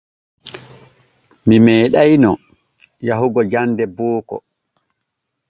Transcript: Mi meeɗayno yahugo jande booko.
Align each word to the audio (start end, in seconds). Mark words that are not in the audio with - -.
Mi 1.47 1.55
meeɗayno 1.65 2.31
yahugo 3.07 3.39
jande 3.51 3.83
booko. 3.95 4.35